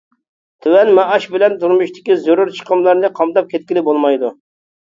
تۆۋەن 0.65 0.89
مائاش 0.99 1.27
بىلەن 1.35 1.57
تۇرمۇشتىكى 1.65 2.17
زۆرۈر 2.25 2.55
چىقىملارنى 2.57 3.15
قامداپ 3.21 3.55
كەتكىلى 3.55 3.87
بولمايدۇ. 3.93 4.37